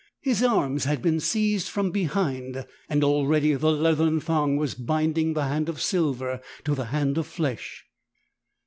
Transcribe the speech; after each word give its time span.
His 0.21 0.41
arms 0.41 0.85
had 0.85 0.99
been 1.03 1.19
seized 1.19 1.67
from 1.69 1.91
behind 1.91 2.65
and 2.89 3.03
already 3.03 3.53
the 3.53 3.71
leathern 3.71 4.19
thong 4.19 4.57
was 4.57 4.73
binding 4.73 5.33
the 5.33 5.45
hand 5.45 5.69
of 5.69 5.79
silver 5.79 6.41
to 6.63 6.73
the 6.73 6.85
hand 6.85 7.19
of 7.19 7.27
flesh. 7.27 7.85